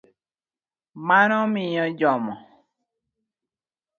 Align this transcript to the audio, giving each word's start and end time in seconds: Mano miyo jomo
Mano 1.07 1.37
miyo 1.51 1.85
jomo 1.99 2.33